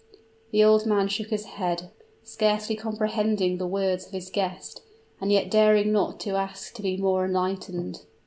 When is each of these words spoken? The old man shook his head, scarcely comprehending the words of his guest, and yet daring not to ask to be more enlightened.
The 0.49 0.63
old 0.63 0.87
man 0.87 1.09
shook 1.09 1.27
his 1.27 1.45
head, 1.45 1.91
scarcely 2.23 2.75
comprehending 2.75 3.59
the 3.59 3.67
words 3.67 4.07
of 4.07 4.13
his 4.13 4.31
guest, 4.31 4.81
and 5.19 5.31
yet 5.31 5.51
daring 5.51 5.91
not 5.91 6.19
to 6.21 6.31
ask 6.31 6.73
to 6.73 6.81
be 6.81 6.97
more 6.97 7.23
enlightened. 7.25 8.01